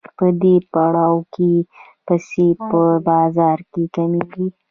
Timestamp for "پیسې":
2.07-2.47